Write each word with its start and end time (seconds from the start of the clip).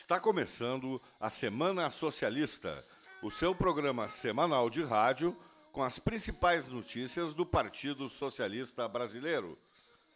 Está 0.00 0.18
começando 0.18 1.00
a 1.20 1.28
Semana 1.28 1.90
Socialista, 1.90 2.82
o 3.22 3.30
seu 3.30 3.54
programa 3.54 4.08
semanal 4.08 4.70
de 4.70 4.82
rádio 4.82 5.36
com 5.70 5.82
as 5.82 5.98
principais 5.98 6.68
notícias 6.70 7.34
do 7.34 7.44
Partido 7.44 8.08
Socialista 8.08 8.88
Brasileiro. 8.88 9.58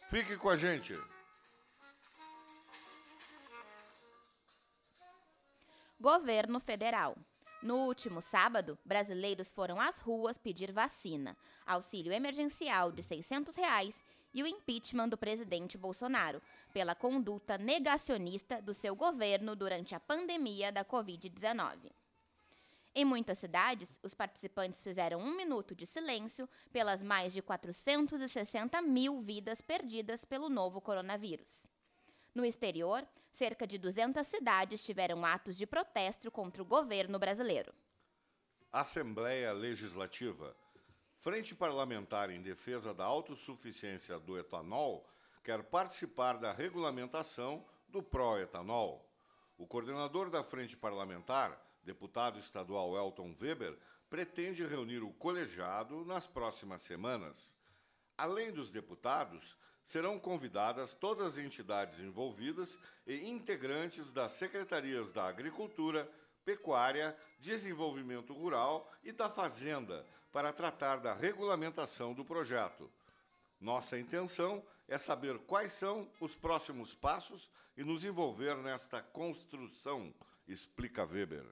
Fique 0.09 0.37
com 0.37 0.49
a 0.49 0.55
gente. 0.55 0.99
Governo 5.99 6.59
Federal. 6.59 7.15
No 7.61 7.85
último 7.85 8.21
sábado, 8.21 8.79
brasileiros 8.83 9.51
foram 9.51 9.79
às 9.79 9.99
ruas 9.99 10.37
pedir 10.39 10.71
vacina, 10.71 11.37
auxílio 11.63 12.11
emergencial 12.11 12.91
de 12.91 13.03
600 13.03 13.55
reais 13.55 14.03
e 14.35 14.43
o 14.43 14.47
impeachment 14.47 15.07
do 15.07 15.17
presidente 15.17 15.77
Bolsonaro 15.77 16.41
pela 16.73 16.93
conduta 16.93 17.57
negacionista 17.57 18.61
do 18.61 18.73
seu 18.73 18.93
governo 18.93 19.55
durante 19.55 19.95
a 19.95 19.99
pandemia 19.99 20.73
da 20.73 20.83
Covid-19. 20.83 21.89
Em 22.93 23.05
muitas 23.05 23.37
cidades, 23.39 23.97
os 24.03 24.13
participantes 24.13 24.81
fizeram 24.81 25.19
um 25.19 25.37
minuto 25.37 25.73
de 25.73 25.85
silêncio 25.85 26.49
pelas 26.71 27.01
mais 27.01 27.31
de 27.31 27.41
460 27.41 28.81
mil 28.81 29.21
vidas 29.21 29.61
perdidas 29.61 30.25
pelo 30.25 30.49
novo 30.49 30.81
coronavírus. 30.81 31.65
No 32.33 32.43
exterior, 32.45 33.07
cerca 33.31 33.65
de 33.65 33.77
200 33.77 34.27
cidades 34.27 34.83
tiveram 34.83 35.25
atos 35.25 35.55
de 35.55 35.65
protesto 35.65 36.29
contra 36.29 36.61
o 36.61 36.65
governo 36.65 37.17
brasileiro. 37.17 37.73
Assembleia 38.69 39.53
Legislativa. 39.53 40.53
Frente 41.25 41.55
Parlamentar 41.55 42.29
em 42.29 42.39
Defesa 42.39 42.93
da 42.93 43.03
Autossuficiência 43.03 44.19
do 44.19 44.37
Etanol 44.37 45.09
quer 45.43 45.63
participar 45.63 46.33
da 46.37 46.53
regulamentação 46.53 47.65
do 47.89 48.03
pró-etanol. 48.03 49.03
O 49.57 49.65
coordenador 49.65 50.29
da 50.29 50.43
Frente 50.43 50.77
Parlamentar, 50.77 51.59
deputado 51.83 52.37
estadual 52.37 52.95
Elton 52.95 53.33
Weber, 53.41 53.75
pretende 54.07 54.63
reunir 54.67 54.99
o 54.99 55.09
colegiado 55.13 56.05
nas 56.05 56.27
próximas 56.27 56.83
semanas. 56.83 57.57
Além 58.15 58.51
dos 58.51 58.69
deputados, 58.69 59.57
serão 59.83 60.19
convidadas 60.19 60.93
todas 60.93 61.25
as 61.25 61.37
entidades 61.39 61.99
envolvidas 61.99 62.77
e 63.07 63.27
integrantes 63.27 64.11
das 64.11 64.33
secretarias 64.33 65.11
da 65.11 65.27
Agricultura, 65.27 66.07
Pecuária, 66.45 67.17
Desenvolvimento 67.39 68.31
Rural 68.31 68.93
e 69.03 69.11
da 69.11 69.27
Fazenda 69.27 70.05
para 70.35 70.51
tratar 70.51 70.97
da 70.97 71.13
regulamentação 71.13 72.13
do 72.13 72.25
projeto. 72.25 72.91
Nossa 73.57 73.97
intenção 73.97 74.61
é 74.85 74.97
saber 74.97 75.39
quais 75.47 75.71
são 75.71 76.09
os 76.19 76.35
próximos 76.35 76.93
passos 76.93 77.49
e 77.77 77.85
nos 77.85 78.03
envolver 78.03 78.57
nesta 78.57 79.01
construção, 79.01 80.13
explica 80.45 81.05
Weber. 81.05 81.45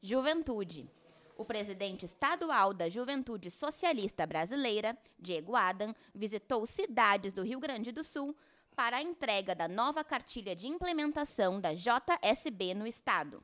Juventude. 0.00 0.88
O 1.36 1.44
presidente 1.44 2.04
estadual 2.04 2.72
da 2.72 2.88
Juventude 2.88 3.50
Socialista 3.50 4.24
Brasileira, 4.24 4.96
Diego 5.18 5.56
Adam, 5.56 5.92
visitou 6.14 6.64
cidades 6.64 7.32
do 7.32 7.42
Rio 7.42 7.58
Grande 7.58 7.90
do 7.90 8.04
Sul 8.04 8.36
para 8.76 8.98
a 8.98 9.02
entrega 9.02 9.52
da 9.52 9.66
nova 9.66 10.04
cartilha 10.04 10.54
de 10.54 10.68
implementação 10.68 11.60
da 11.60 11.74
JSB 11.74 12.72
no 12.72 12.86
estado. 12.86 13.42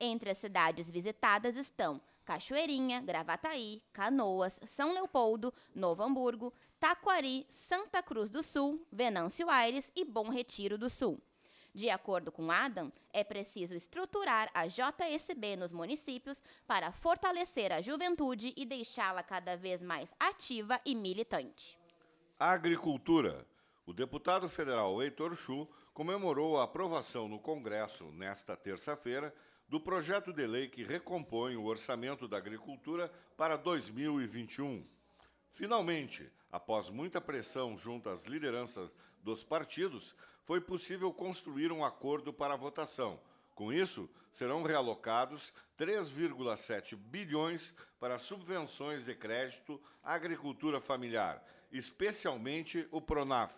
Entre 0.00 0.28
as 0.28 0.38
cidades 0.38 0.90
visitadas 0.90 1.56
estão 1.56 2.00
Cachoeirinha, 2.24 3.00
Gravataí, 3.00 3.82
Canoas, 3.92 4.58
São 4.66 4.92
Leopoldo, 4.92 5.52
Novo 5.74 6.02
Hamburgo, 6.02 6.52
Taquari, 6.78 7.46
Santa 7.48 8.02
Cruz 8.02 8.30
do 8.30 8.42
Sul, 8.42 8.86
Venâncio 8.90 9.48
Aires 9.50 9.90
e 9.94 10.04
Bom 10.04 10.28
Retiro 10.28 10.78
do 10.78 10.88
Sul. 10.88 11.20
De 11.74 11.88
acordo 11.88 12.30
com 12.30 12.50
Adam, 12.50 12.92
é 13.12 13.24
preciso 13.24 13.74
estruturar 13.74 14.50
a 14.52 14.66
JSB 14.66 15.56
nos 15.56 15.72
municípios 15.72 16.42
para 16.66 16.92
fortalecer 16.92 17.72
a 17.72 17.80
juventude 17.80 18.52
e 18.56 18.66
deixá-la 18.66 19.22
cada 19.22 19.56
vez 19.56 19.80
mais 19.80 20.14
ativa 20.20 20.78
e 20.84 20.94
militante. 20.94 21.78
Agricultura. 22.38 23.46
O 23.86 23.92
deputado 23.92 24.48
federal 24.48 25.02
Heitor 25.02 25.34
Chu 25.34 25.66
comemorou 25.94 26.58
a 26.58 26.64
aprovação 26.64 27.26
no 27.26 27.38
Congresso, 27.38 28.04
nesta 28.12 28.56
terça-feira, 28.56 29.34
do 29.72 29.80
projeto 29.80 30.34
de 30.34 30.46
lei 30.46 30.68
que 30.68 30.84
recompõe 30.84 31.56
o 31.56 31.64
orçamento 31.64 32.28
da 32.28 32.36
agricultura 32.36 33.10
para 33.38 33.56
2021. 33.56 34.86
Finalmente, 35.54 36.30
após 36.52 36.90
muita 36.90 37.22
pressão 37.22 37.74
junto 37.74 38.10
às 38.10 38.26
lideranças 38.26 38.90
dos 39.22 39.42
partidos, 39.42 40.14
foi 40.44 40.60
possível 40.60 41.10
construir 41.10 41.72
um 41.72 41.82
acordo 41.82 42.34
para 42.34 42.52
a 42.52 42.56
votação. 42.58 43.18
Com 43.54 43.72
isso, 43.72 44.10
serão 44.30 44.62
realocados 44.62 45.54
3,7 45.78 46.94
bilhões 46.94 47.74
para 47.98 48.18
subvenções 48.18 49.06
de 49.06 49.14
crédito 49.14 49.80
à 50.02 50.12
agricultura 50.12 50.82
familiar, 50.82 51.42
especialmente 51.72 52.86
o 52.90 53.00
Pronaf. 53.00 53.54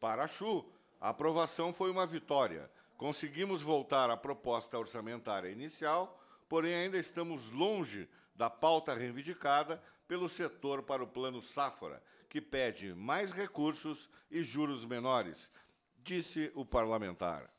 Para 0.00 0.24
a 0.24 0.26
Chu, 0.26 0.66
a 1.00 1.10
aprovação 1.10 1.72
foi 1.72 1.88
uma 1.88 2.04
vitória. 2.04 2.68
Conseguimos 3.00 3.62
voltar 3.62 4.10
à 4.10 4.16
proposta 4.18 4.78
orçamentária 4.78 5.48
inicial, 5.48 6.22
porém 6.46 6.74
ainda 6.74 6.98
estamos 6.98 7.48
longe 7.48 8.06
da 8.34 8.50
pauta 8.50 8.92
reivindicada 8.92 9.82
pelo 10.06 10.28
setor 10.28 10.82
para 10.82 11.02
o 11.02 11.06
Plano 11.06 11.40
Safra, 11.40 12.02
que 12.28 12.42
pede 12.42 12.92
mais 12.92 13.32
recursos 13.32 14.06
e 14.30 14.42
juros 14.42 14.84
menores, 14.84 15.50
disse 15.96 16.52
o 16.54 16.62
parlamentar. 16.62 17.50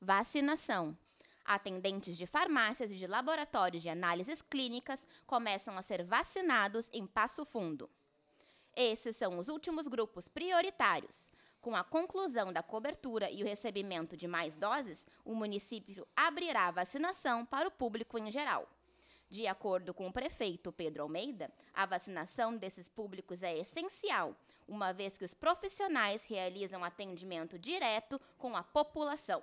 Vacinação. 0.00 0.96
Atendentes 1.44 2.16
de 2.16 2.24
farmácias 2.24 2.92
e 2.92 2.94
de 2.94 3.08
laboratórios 3.08 3.82
de 3.82 3.88
análises 3.88 4.40
clínicas 4.42 5.04
começam 5.26 5.76
a 5.76 5.82
ser 5.82 6.04
vacinados 6.04 6.88
em 6.92 7.04
Passo 7.04 7.44
Fundo. 7.44 7.90
Esses 8.76 9.16
são 9.16 9.40
os 9.40 9.48
últimos 9.48 9.88
grupos 9.88 10.28
prioritários. 10.28 11.36
Com 11.68 11.76
a 11.76 11.84
conclusão 11.84 12.50
da 12.50 12.62
cobertura 12.62 13.30
e 13.30 13.42
o 13.42 13.46
recebimento 13.46 14.16
de 14.16 14.26
mais 14.26 14.56
doses, 14.56 15.06
o 15.22 15.34
município 15.34 16.08
abrirá 16.16 16.66
a 16.66 16.70
vacinação 16.70 17.44
para 17.44 17.68
o 17.68 17.70
público 17.70 18.16
em 18.16 18.30
geral. 18.30 18.66
De 19.28 19.46
acordo 19.46 19.92
com 19.92 20.06
o 20.06 20.12
prefeito 20.12 20.72
Pedro 20.72 21.02
Almeida, 21.02 21.52
a 21.74 21.84
vacinação 21.84 22.56
desses 22.56 22.88
públicos 22.88 23.42
é 23.42 23.54
essencial, 23.58 24.34
uma 24.66 24.94
vez 24.94 25.18
que 25.18 25.26
os 25.26 25.34
profissionais 25.34 26.24
realizam 26.24 26.82
atendimento 26.82 27.58
direto 27.58 28.18
com 28.38 28.56
a 28.56 28.62
população. 28.62 29.42